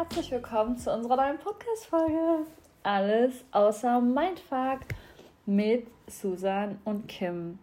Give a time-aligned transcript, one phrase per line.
[0.00, 2.46] herzlich willkommen zu unserer neuen Podcast-Folge.
[2.82, 4.78] Alles außer Mindfuck
[5.44, 7.58] mit Susan und Kim.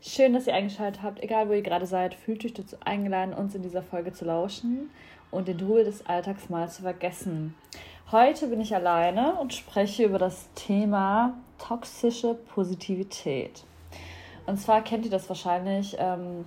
[0.00, 1.22] Schön, dass ihr eingeschaltet habt.
[1.22, 4.88] Egal, wo ihr gerade seid, fühlt euch dazu eingeladen, uns in dieser Folge zu lauschen
[5.30, 7.54] und den Ruhe des Alltags mal zu vergessen.
[8.10, 13.64] Heute bin ich alleine und spreche über das Thema toxische Positivität.
[14.46, 16.46] Und zwar kennt ihr das wahrscheinlich ähm,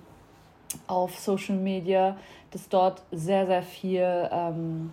[0.88, 2.16] auf Social Media,
[2.50, 4.92] dass dort sehr, sehr viel ähm,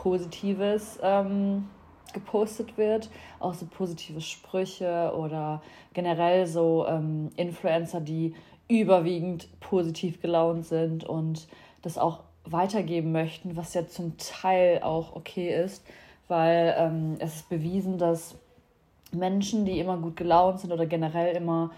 [0.00, 1.68] Positives ähm,
[2.14, 5.60] gepostet wird, auch so positive Sprüche oder
[5.92, 8.34] generell so ähm, Influencer, die
[8.66, 11.48] überwiegend positiv gelaunt sind und
[11.82, 15.84] das auch weitergeben möchten, was ja zum Teil auch okay ist,
[16.28, 18.36] weil ähm, es ist bewiesen, dass
[19.12, 21.72] Menschen, die immer gut gelaunt sind oder generell immer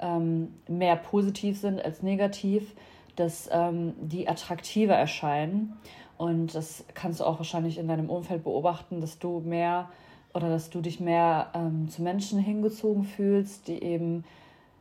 [0.00, 2.74] ähm, mehr positiv sind als negativ,
[3.14, 5.76] dass ähm, die attraktiver erscheinen.
[6.18, 9.88] Und das kannst du auch wahrscheinlich in deinem Umfeld beobachten, dass du mehr
[10.34, 14.24] oder dass du dich mehr ähm, zu Menschen hingezogen fühlst, die eben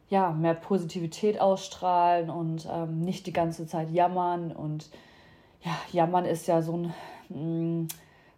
[0.09, 4.51] ja mehr Positivität ausstrahlen und ähm, nicht die ganze Zeit jammern.
[4.51, 4.89] Und
[5.61, 6.93] ja, jammern ist ja so ein,
[7.29, 7.87] mh, mm,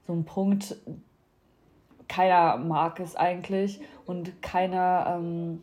[0.05, 0.75] so ein Punkt,
[2.09, 5.61] keiner mag es eigentlich und keiner ähm,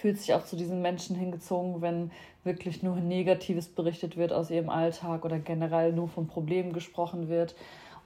[0.00, 2.10] fühlt sich auch zu diesen Menschen hingezogen, wenn
[2.46, 7.54] wirklich nur Negatives berichtet wird aus ihrem Alltag oder generell nur von Problemen gesprochen wird.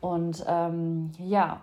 [0.00, 1.60] Und ähm, ja,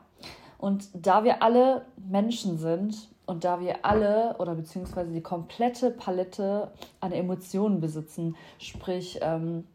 [0.58, 6.72] und da wir alle Menschen sind und da wir alle oder beziehungsweise die komplette Palette
[7.02, 9.66] an Emotionen besitzen, sprich ähm,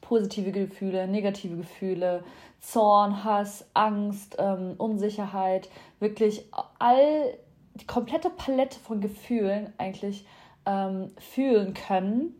[0.00, 2.22] positive Gefühle, negative Gefühle,
[2.60, 5.68] Zorn, Hass, Angst, ähm, Unsicherheit,
[6.00, 6.44] wirklich
[6.78, 7.34] all
[7.74, 10.26] die komplette Palette von Gefühlen eigentlich
[10.68, 12.34] ähm, fühlen können,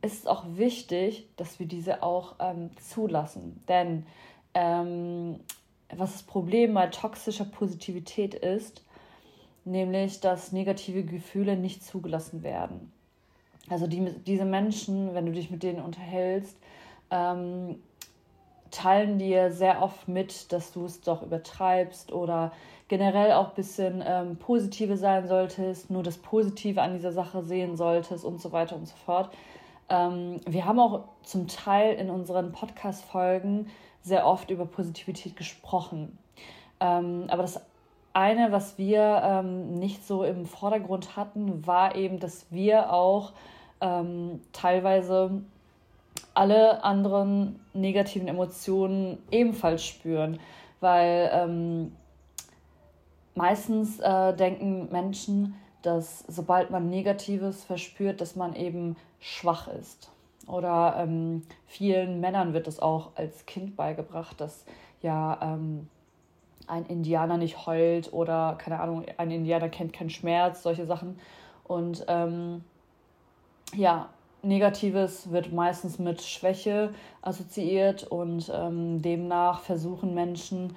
[0.00, 3.62] ist es auch wichtig, dass wir diese auch ähm, zulassen.
[3.68, 4.06] Denn
[4.54, 5.38] ähm,
[5.94, 8.82] was das Problem bei toxischer Positivität ist,
[9.64, 12.90] nämlich dass negative Gefühle nicht zugelassen werden.
[13.68, 16.56] Also die, diese Menschen, wenn du dich mit denen unterhältst,
[17.10, 17.76] ähm,
[18.72, 22.52] teilen dir sehr oft mit, dass du es doch übertreibst oder
[22.88, 27.76] generell auch ein bisschen ähm, positive sein solltest, nur das Positive an dieser Sache sehen
[27.76, 29.30] solltest und so weiter und so fort.
[29.88, 33.68] Ähm, wir haben auch zum Teil in unseren Podcast-Folgen
[34.02, 36.18] sehr oft über Positivität gesprochen.
[36.80, 37.60] Ähm, aber das
[38.14, 43.32] eine, was wir ähm, nicht so im Vordergrund hatten, war eben, dass wir auch
[43.80, 45.42] ähm, teilweise
[46.34, 50.38] alle anderen negativen Emotionen ebenfalls spüren,
[50.80, 51.92] weil ähm,
[53.34, 60.10] meistens äh, denken Menschen, dass sobald man Negatives verspürt, dass man eben schwach ist.
[60.46, 64.64] Oder ähm, vielen Männern wird es auch als Kind beigebracht, dass
[65.00, 65.88] ja ähm,
[66.66, 71.18] ein Indianer nicht heult oder keine Ahnung, ein Indianer kennt keinen Schmerz, solche Sachen.
[71.64, 72.64] Und ähm,
[73.74, 74.08] ja,
[74.42, 76.92] Negatives wird meistens mit Schwäche
[77.22, 80.74] assoziiert und ähm, demnach versuchen Menschen,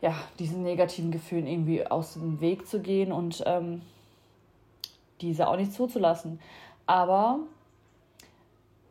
[0.00, 3.82] ja, diesen negativen Gefühlen irgendwie aus dem Weg zu gehen und ähm,
[5.20, 6.40] diese auch nicht zuzulassen.
[6.86, 7.38] Aber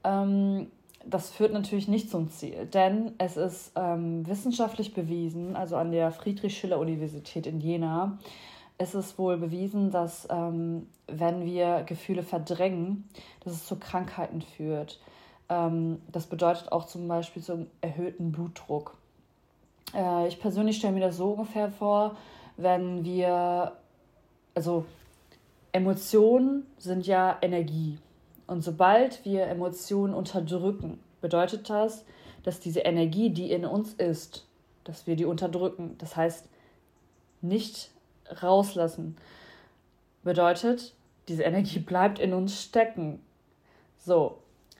[0.06, 0.68] ähm,
[1.06, 6.12] das führt natürlich nicht zum Ziel, denn es ist ähm, wissenschaftlich bewiesen, also an der
[6.12, 8.18] Friedrich-Schiller-Universität in Jena,
[8.81, 13.08] ist es wohl bewiesen, dass ähm, wenn wir Gefühle verdrängen,
[13.44, 15.00] dass es zu Krankheiten führt.
[15.50, 18.97] Ähm, das bedeutet auch zum Beispiel zum erhöhten Blutdruck.
[19.94, 22.18] Äh, ich persönlich stelle mir das so ungefähr vor,
[22.58, 23.74] wenn wir,
[24.56, 24.86] also
[25.72, 27.97] Emotionen sind ja Energie.
[28.47, 32.03] Und sobald wir Emotionen unterdrücken, bedeutet das,
[32.44, 34.47] dass diese Energie, die in uns ist,
[34.84, 35.96] dass wir die unterdrücken.
[36.00, 36.50] Das heißt,
[37.41, 37.91] nicht
[38.42, 39.18] rauslassen.
[40.24, 40.94] Bedeutet,
[41.28, 43.22] diese Energie bleibt in uns stecken.
[43.98, 44.38] So,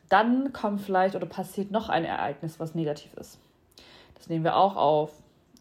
[0.10, 3.40] dann kommt vielleicht oder passiert noch ein Ereignis, was negativ ist.
[4.16, 5.12] Das nehmen wir auch auf.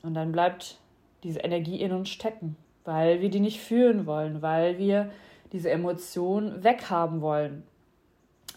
[0.02, 0.78] Und dann bleibt
[1.22, 5.10] diese Energie in uns stecken, weil wir die nicht fühlen wollen, weil wir
[5.52, 7.62] diese Emotion weghaben wollen.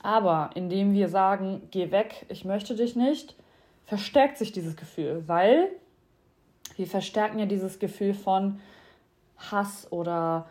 [0.01, 3.35] Aber indem wir sagen, geh weg, ich möchte dich nicht,
[3.85, 5.69] verstärkt sich dieses Gefühl, weil
[6.75, 8.59] wir verstärken ja dieses Gefühl von,
[9.37, 10.47] Hass oder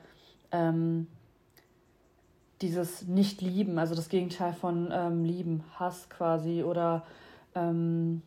[0.50, 1.06] ähm,
[2.61, 7.05] dieses Nicht-Lieben, also das Gegenteil von ähm, Lieben, Hass quasi oder
[7.55, 8.23] ähm,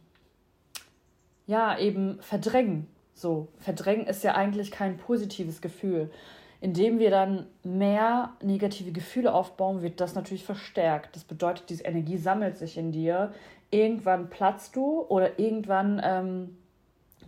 [1.47, 2.87] ja, eben verdrängen.
[3.13, 6.11] So, verdrängen ist ja eigentlich kein positives Gefühl.
[6.59, 11.15] Indem wir dann mehr negative Gefühle aufbauen, wird das natürlich verstärkt.
[11.15, 13.33] Das bedeutet, diese Energie sammelt sich in dir,
[13.71, 16.57] irgendwann platzt du oder irgendwann ähm,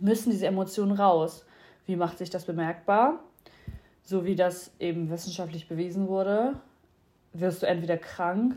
[0.00, 1.44] müssen diese Emotionen raus.
[1.88, 3.18] Wie macht sich das bemerkbar?
[4.02, 6.60] So wie das eben wissenschaftlich bewiesen wurde,
[7.32, 8.56] wirst du entweder krank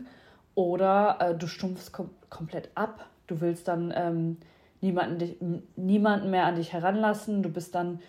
[0.54, 3.08] oder äh, du stumpfst kom komplett ab.
[3.26, 4.36] Du willst dann ähm,
[4.82, 5.36] niemanden, dich,
[5.76, 7.42] niemanden mehr an dich heranlassen.
[7.42, 8.00] Du bist dann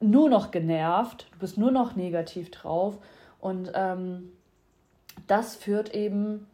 [0.00, 2.98] nur noch genervt, du bist nur noch negativ drauf.
[3.38, 4.32] Und ähm,
[5.28, 6.48] das führt eben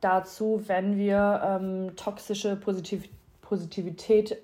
[0.00, 3.06] dazu, wenn wir ähm, toxische Positiv
[3.42, 4.38] Positivität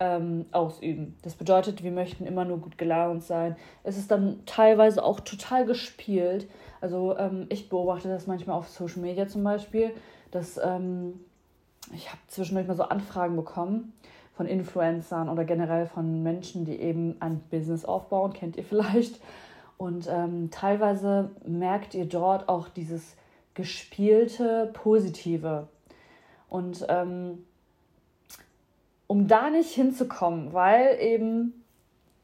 [0.00, 1.16] ähm, ausüben.
[1.22, 3.56] Das bedeutet, wir möchten immer nur gut gelaunt sein.
[3.84, 6.48] Es ist dann teilweise auch total gespielt.
[6.80, 9.92] Also ähm, ich beobachte das manchmal auf Social Media zum Beispiel,
[10.30, 11.20] dass ähm,
[11.94, 13.92] ich habe zwischendurch mal so Anfragen bekommen
[14.34, 19.20] von Influencern oder generell von Menschen, die eben ein Business aufbauen, kennt ihr vielleicht.
[19.76, 23.16] Und ähm, teilweise merkt ihr dort auch dieses
[23.54, 25.68] gespielte Positive.
[26.48, 27.44] Und ähm,
[29.10, 31.64] um da nicht hinzukommen, weil eben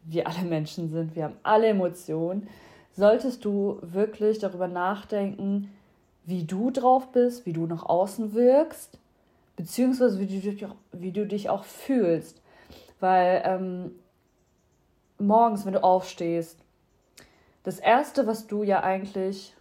[0.05, 2.49] wir alle Menschen sind, wir haben alle Emotionen,
[2.93, 5.69] solltest du wirklich darüber nachdenken,
[6.27, 9.01] wie du drauf bist, wie du nach außen wirkst,
[9.57, 12.41] beziehungsweise wie du dich auch, wie du dich auch fühlst.
[13.01, 13.91] Weil ähm,
[15.19, 16.57] morgens, wenn du aufstehst,
[17.65, 19.57] das Erste, was du ja eigentlich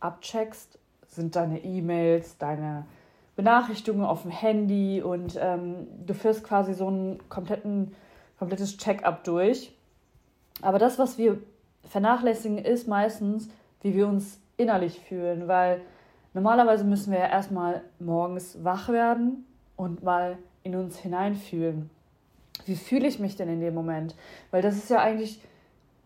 [0.00, 0.78] abcheckst,
[1.08, 2.86] sind deine E-Mails, deine
[3.36, 9.72] Benachrichtigungen auf dem Handy und ähm, du führst quasi so ein komplettes Check-up durch.
[10.62, 11.38] Aber das, was wir
[11.84, 13.48] vernachlässigen, ist meistens,
[13.82, 15.80] wie wir uns innerlich fühlen, weil
[16.32, 19.44] normalerweise müssen wir ja erstmal morgens wach werden
[19.76, 21.90] und mal in uns hineinfühlen.
[22.66, 24.14] Wie fühle ich mich denn in dem Moment?
[24.50, 25.40] Weil das ist ja eigentlich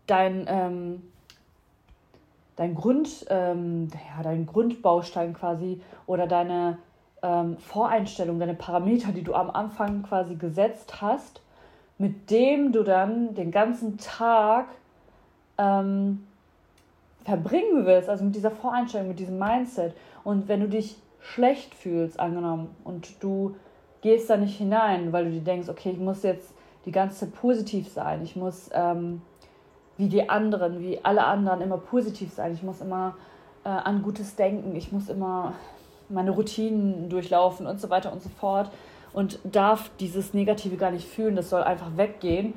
[0.07, 1.03] dein, ähm,
[2.55, 6.79] dein Grund, ähm, ja, dein Grundbaustein quasi oder deine
[7.21, 11.41] ähm, Voreinstellungen, deine Parameter, die du am Anfang quasi gesetzt hast,
[11.97, 14.67] mit dem du dann den ganzen Tag
[15.57, 16.25] ähm,
[17.25, 19.93] verbringen willst, also mit dieser Voreinstellung, mit diesem Mindset.
[20.23, 23.55] Und wenn du dich schlecht fühlst, angenommen, und du
[24.01, 26.53] gehst da nicht hinein, weil du dir denkst, okay, ich muss jetzt
[26.85, 29.21] die ganze Zeit positiv sein, ich muss ähm,
[29.97, 33.15] wie die anderen, wie alle anderen immer positiv sein, ich muss immer
[33.65, 35.53] äh, an Gutes denken, ich muss immer
[36.09, 38.71] meine Routinen durchlaufen und so weiter und so fort
[39.13, 42.53] und darf dieses Negative gar nicht fühlen, das soll einfach weggehen,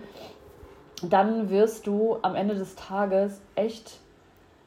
[1.02, 4.00] dann wirst du am Ende des Tages echt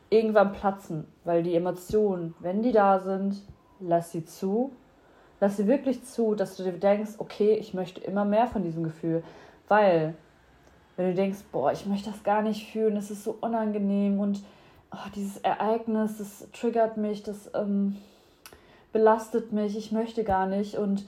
[0.09, 3.41] irgendwann platzen, weil die Emotionen, wenn die da sind,
[3.79, 4.71] lass sie zu.
[5.41, 8.83] Lass sie wirklich zu, dass du dir denkst, okay, ich möchte immer mehr von diesem
[8.83, 9.21] Gefühl.
[9.67, 10.15] Weil,
[10.95, 14.41] wenn du denkst, boah, ich möchte das gar nicht fühlen, es ist so unangenehm und
[14.91, 17.97] oh, dieses Ereignis, das triggert mich, das ähm,
[18.95, 20.75] belastet mich, ich möchte gar nicht.
[20.77, 21.05] Und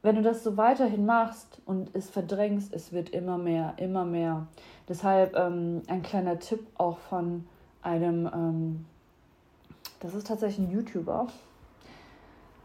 [0.00, 4.46] wenn du das so weiterhin machst und es verdrängst, es wird immer mehr, immer mehr.
[4.88, 7.44] Deshalb ähm, ein kleiner Tipp auch von
[7.82, 8.86] einem, ähm,
[10.00, 11.26] das ist tatsächlich ein YouTuber.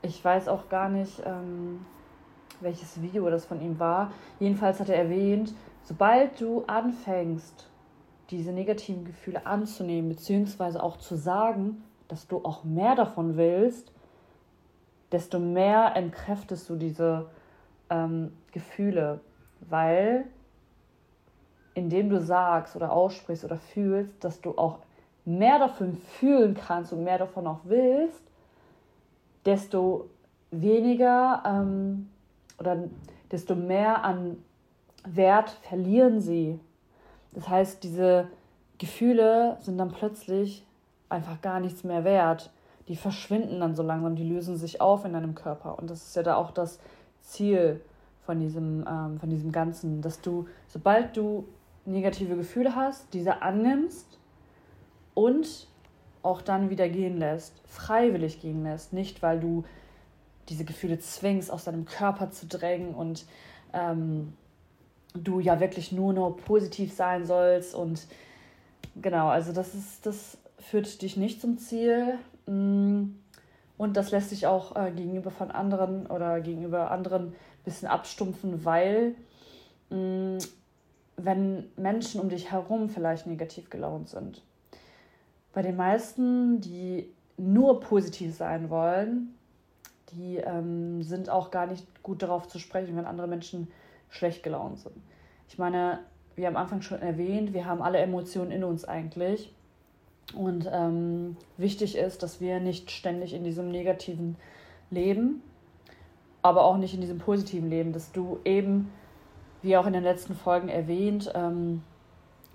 [0.03, 1.85] Ich weiß auch gar nicht, ähm,
[2.61, 4.13] welches Video das von ihm war.
[4.39, 5.53] Jedenfalls hat er erwähnt,
[5.83, 7.67] sobald du anfängst,
[8.29, 13.91] diese negativen Gefühle anzunehmen, beziehungsweise auch zu sagen, dass du auch mehr davon willst,
[15.11, 17.29] desto mehr entkräftest du diese
[17.89, 19.19] ähm, Gefühle,
[19.69, 20.25] weil
[21.73, 24.79] indem du sagst oder aussprichst oder fühlst, dass du auch
[25.23, 28.21] mehr davon fühlen kannst und mehr davon auch willst,
[29.45, 30.09] desto
[30.51, 32.09] weniger ähm,
[32.59, 32.77] oder
[33.31, 34.37] desto mehr an
[35.05, 36.59] Wert verlieren sie.
[37.31, 38.27] Das heißt, diese
[38.77, 40.65] Gefühle sind dann plötzlich
[41.09, 42.51] einfach gar nichts mehr wert
[42.91, 45.79] die verschwinden dann so langsam, die lösen sich auf in deinem Körper.
[45.79, 46.77] Und das ist ja da auch das
[47.21, 47.79] Ziel
[48.25, 51.45] von diesem, ähm, von diesem Ganzen, dass du, sobald du
[51.85, 54.19] negative Gefühle hast, diese annimmst
[55.13, 55.69] und
[56.21, 59.63] auch dann wieder gehen lässt, freiwillig gehen lässt, nicht weil du
[60.49, 63.25] diese Gefühle zwingst, aus deinem Körper zu drängen und
[63.71, 64.33] ähm,
[65.13, 67.73] du ja wirklich nur noch positiv sein sollst.
[67.73, 68.05] Und
[69.01, 72.17] genau, also das ist, das führt dich nicht zum Ziel,
[73.77, 78.65] und das lässt sich auch äh, gegenüber von anderen oder gegenüber anderen ein bisschen abstumpfen,
[78.65, 79.15] weil
[79.89, 80.37] mh, mm,
[81.17, 84.41] wenn Menschen um dich herum vielleicht negativ gelaunt sind.
[85.53, 89.35] Bei den meisten, die nur positiv sein wollen,
[90.13, 93.67] die ähm, sind auch gar nicht gut darauf zu sprechen, wenn andere Menschen
[94.09, 94.95] schlecht gelaunt sind.
[95.47, 95.99] Ich meine,
[96.35, 99.53] wie am Anfang schon erwähnt, wir haben alle Emotionen in uns eigentlich.
[100.35, 104.35] Und ähm, wichtig ist, dass wir nicht ständig in diesem negativen
[104.89, 105.41] leben.
[106.41, 108.91] aber auch nicht in diesem positiven Leben, dass du eben,
[109.61, 111.83] wie auch in den letzten Folgen erwähnt, ähm,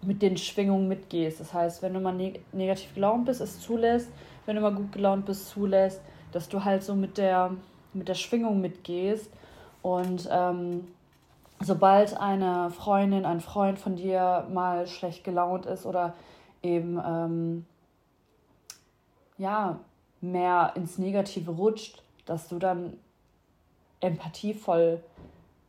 [0.02, 1.40] mit den Schwingungen mitgehst.
[1.40, 4.08] Das heißt, wenn du mal neg negativ gelaunt bist, es zulässt,
[4.44, 6.00] wenn du mal gut gelaunt bist, zulässt,
[6.32, 7.52] dass du halt so mit der,
[7.92, 9.30] mit der Schwingung mitgehst
[9.82, 10.88] und ähm,
[11.60, 16.14] sobald eine Freundin, ein Freund von dir mal schlecht gelaunt ist oder
[16.66, 17.66] eben ähm,
[19.38, 19.80] ja
[20.20, 22.94] mehr ins Negative rutscht, dass du dann
[24.00, 25.02] empathievoll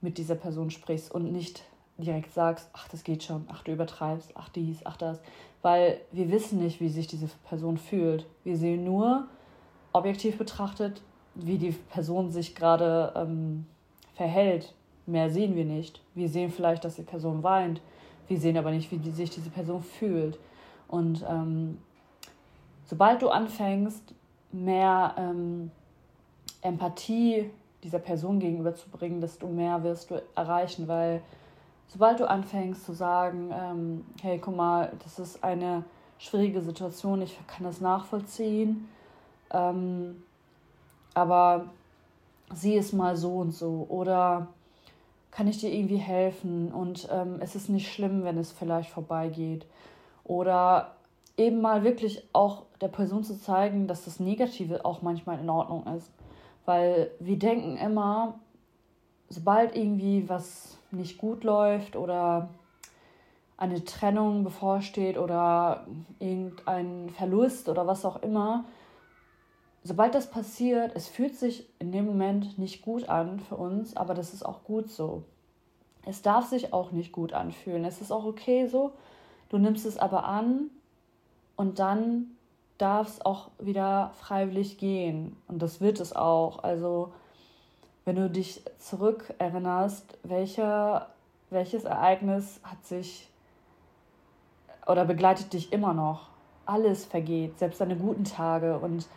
[0.02, 1.64] mit dieser Person sprichst und nicht
[1.98, 5.20] direkt sagst, ach, das geht schon, ach, du übertreibst, ach, dies, ach, das.
[5.62, 8.28] Weil wir wissen nicht, wie sich diese Person fühlt.
[8.44, 9.28] Wir sehen nur,
[9.94, 11.02] objektiv betrachtet,
[11.34, 13.66] wie die Person sich gerade ähm,
[14.14, 14.74] verhält.
[15.06, 16.02] Mehr sehen wir nicht.
[16.14, 17.82] Wir sehen vielleicht, dass die Person weint.
[18.28, 20.38] Wir sehen aber nicht, wie die, sich diese Person fühlt.
[20.88, 21.78] Und ähm,
[22.86, 24.14] sobald du anfängst,
[24.52, 25.72] mehr ähm,
[26.62, 27.50] Empathie
[27.84, 31.22] dieser Person gegenüber zu bringen, desto mehr wirst du erreichen, weil
[31.88, 35.84] sobald du anfängst zu sagen, ähm, hey, guck mal, das ist eine
[36.18, 38.88] schwierige Situation, ich kann das nachvollziehen,
[39.52, 40.24] ähm,
[41.14, 41.66] aber
[42.54, 43.86] sieh es mal so und so.
[43.90, 44.48] Oder
[45.32, 46.72] kann ich dir irgendwie helfen?
[46.72, 49.66] Und ähm, es ist nicht schlimm, wenn es vielleicht vorbeigeht
[50.28, 50.96] oder
[51.38, 55.86] eben mal wirklich auch der Person zu zeigen, dass das Negative auch manchmal in Ordnung
[55.96, 56.12] ist,
[56.66, 58.40] weil wir denken immer,
[59.30, 62.50] sobald irgendwie was nicht gut läuft oder
[63.58, 65.88] eine Trennung bevorsteht oder
[66.20, 68.66] irgendein Verlust oder was auch immer,
[69.84, 74.14] sobald das passiert, es fühlt sich in dem Moment nicht gut an für uns, aber
[74.14, 75.24] das ist auch gut so.
[76.06, 77.84] Es darf sich auch nicht gut anfühlen.
[77.84, 78.94] Es ist auch okay so.
[79.50, 80.70] Du nimmst es aber an
[81.56, 82.32] und dann
[82.78, 85.36] darf es auch wieder freiwillig gehen.
[85.48, 86.64] Und das wird es auch.
[86.64, 87.12] Also,
[88.06, 91.06] wenn du dich zurückerinnerst, welche,
[91.50, 93.30] welches Ereignis hat sich
[94.86, 96.30] oder begleitet dich immer noch?
[96.66, 98.78] Alles vergeht, selbst deine guten Tage.
[98.78, 99.08] Und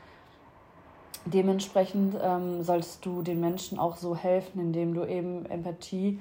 [1.24, 6.20] dementsprechend ähm, solltest du den Menschen auch so helfen, indem du eben Empathie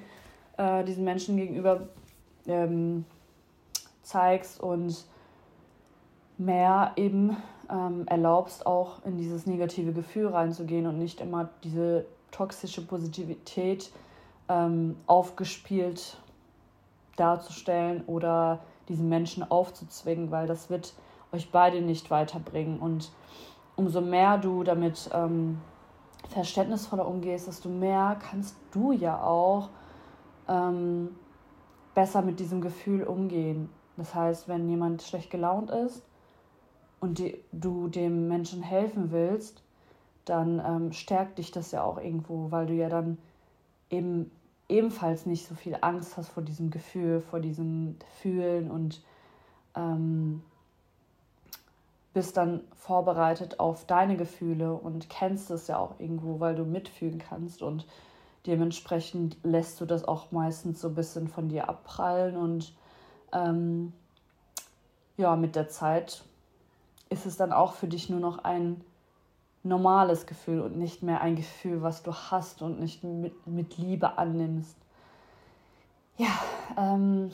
[0.56, 1.88] äh, diesen Menschen gegenüber
[2.46, 3.04] ähm,
[4.02, 5.04] zeigst und
[6.38, 7.36] mehr eben
[7.70, 13.92] ähm, erlaubst, auch in dieses negative Gefühl reinzugehen und nicht immer diese toxische Positivität
[14.48, 16.16] ähm, aufgespielt
[17.16, 20.94] darzustellen oder diesen Menschen aufzuzwingen, weil das wird
[21.32, 22.78] euch beide nicht weiterbringen.
[22.78, 23.12] Und
[23.76, 25.60] umso mehr du damit ähm,
[26.28, 29.68] verständnisvoller umgehst, desto mehr kannst du ja auch
[30.48, 31.14] ähm,
[31.94, 33.68] besser mit diesem Gefühl umgehen.
[34.00, 36.02] Das heißt, wenn jemand schlecht gelaunt ist
[37.00, 39.62] und die, du dem Menschen helfen willst,
[40.24, 43.18] dann ähm, stärkt dich das ja auch irgendwo, weil du ja dann
[43.90, 44.30] eben
[44.70, 49.02] ebenfalls nicht so viel Angst hast vor diesem Gefühl, vor diesem Fühlen und
[49.76, 50.42] ähm,
[52.14, 57.18] bist dann vorbereitet auf deine Gefühle und kennst es ja auch irgendwo, weil du mitfühlen
[57.18, 57.86] kannst und
[58.46, 62.72] dementsprechend lässt du das auch meistens so ein bisschen von dir abprallen und
[63.32, 63.92] ähm,
[65.16, 66.22] ja, mit der Zeit
[67.08, 68.82] ist es dann auch für dich nur noch ein
[69.62, 74.16] normales Gefühl und nicht mehr ein Gefühl, was du hast und nicht mit, mit Liebe
[74.16, 74.76] annimmst.
[76.16, 76.28] Ja,
[76.78, 77.30] ähm,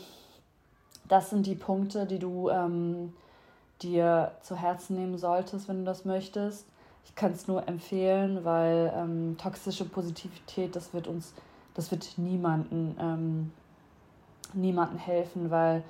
[1.08, 3.12] das sind die Punkte, die du ähm,
[3.82, 6.66] dir zu Herzen nehmen solltest, wenn du das möchtest.
[7.04, 11.34] Ich kann es nur empfehlen, weil ähm, toxische Positivität, das wird uns,
[11.74, 13.52] das wird niemanden,
[14.56, 15.82] niemanden helfen, weil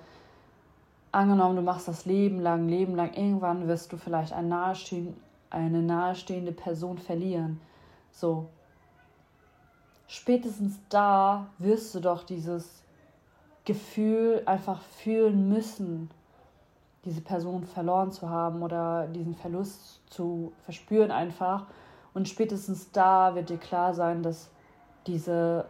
[1.12, 5.16] angenommen, du machst das Leben lang, Leben lang, irgendwann wirst du vielleicht ein nahestehen,
[5.50, 7.60] eine nahestehende Person verlieren.
[8.10, 8.48] So.
[10.08, 12.82] Spätestens da wirst du doch dieses
[13.64, 16.10] Gefühl einfach fühlen müssen,
[17.04, 21.66] diese Person verloren zu haben oder diesen Verlust zu verspüren einfach.
[22.14, 24.50] Und spätestens da wird dir klar sein, dass
[25.06, 25.66] diese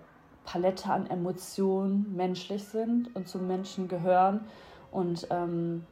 [0.47, 4.41] Palette an Emotionen menschlich sind und zum Menschen gehören
[4.91, 5.85] und ähm,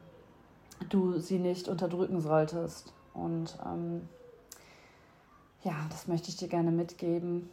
[0.89, 2.91] du sie nicht unterdrücken solltest.
[3.13, 4.09] Und ähm,
[5.63, 7.49] ja, das möchte ich dir gerne mitgeben.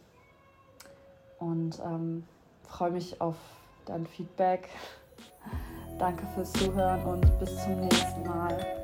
[1.39, 2.23] Und ähm,
[2.67, 3.35] freue mich auf
[3.85, 4.69] dein Feedback.
[5.99, 8.82] Danke fürs Zuhören und bis zum nächsten Mal.